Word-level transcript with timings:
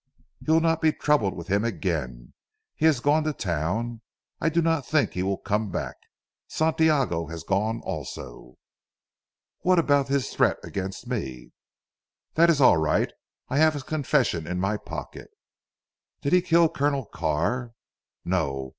"You 0.39 0.53
will 0.53 0.61
not 0.61 0.81
be 0.81 0.91
troubled 0.93 1.35
with 1.35 1.47
him 1.47 1.63
again. 1.63 2.33
He 2.75 2.87
has 2.87 2.99
gone 3.01 3.23
to 3.25 3.33
town. 3.33 4.01
I 4.39 4.49
do 4.49 4.59
not 4.59 4.83
think 4.83 5.11
he 5.11 5.21
will 5.21 5.37
come 5.37 5.69
back. 5.69 5.95
Santiago 6.47 7.27
has 7.27 7.43
gone 7.43 7.81
also." 7.81 8.55
"What 9.59 9.77
about 9.77 10.07
his 10.07 10.33
threat 10.33 10.57
against 10.63 11.05
me?" 11.05 11.51
"That 12.33 12.49
is 12.49 12.59
alright. 12.59 13.13
I 13.49 13.57
have 13.59 13.73
his 13.75 13.83
confession 13.83 14.47
in 14.47 14.59
my 14.59 14.75
pocket." 14.77 15.29
"Did 16.23 16.33
he 16.33 16.41
kill 16.41 16.67
Colonel 16.67 17.05
Carr?" 17.05 17.73
"No! 18.25 18.69